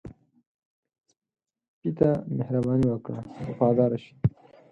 سپي 1.73 1.89
ته 1.97 2.09
مهرباني 2.37 2.87
وکړه، 2.89 3.19
وفاداره 3.47 3.97
شي. 4.03 4.13